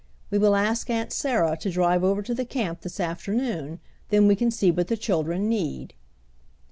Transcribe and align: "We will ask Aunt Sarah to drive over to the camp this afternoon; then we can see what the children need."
"We 0.31 0.39
will 0.39 0.55
ask 0.55 0.89
Aunt 0.89 1.13
Sarah 1.13 1.55
to 1.57 1.69
drive 1.69 2.03
over 2.03 2.23
to 2.23 2.33
the 2.33 2.43
camp 2.43 2.81
this 2.81 2.99
afternoon; 2.99 3.79
then 4.09 4.25
we 4.27 4.35
can 4.35 4.49
see 4.49 4.71
what 4.71 4.87
the 4.87 4.97
children 4.97 5.47
need." 5.47 5.93